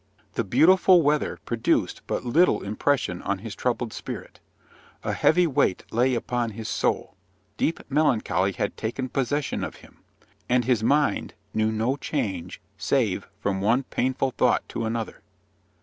[0.33, 4.39] The beautiful weather produced but little impression on his troubled spirit.
[5.03, 7.15] A heavy weight lay upon his soul,
[7.55, 9.99] deep melancholy had taken possession of him,
[10.49, 15.21] and his mind knew no change save from one painful thought to another.